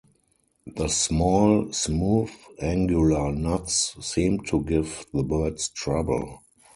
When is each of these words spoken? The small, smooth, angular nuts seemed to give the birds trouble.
The 0.65 0.87
small, 0.87 1.71
smooth, 1.71 2.31
angular 2.59 3.31
nuts 3.31 3.95
seemed 4.01 4.47
to 4.47 4.63
give 4.63 5.05
the 5.13 5.21
birds 5.21 5.69
trouble. 5.69 6.39